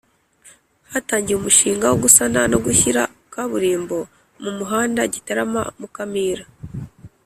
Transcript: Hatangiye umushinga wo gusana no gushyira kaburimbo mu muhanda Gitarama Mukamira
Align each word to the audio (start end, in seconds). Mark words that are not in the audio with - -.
Hatangiye 0.91 1.35
umushinga 1.37 1.85
wo 1.91 1.97
gusana 2.03 2.39
no 2.51 2.57
gushyira 2.65 3.01
kaburimbo 3.33 3.97
mu 4.43 4.51
muhanda 4.57 5.01
Gitarama 5.13 5.61
Mukamira 5.79 6.45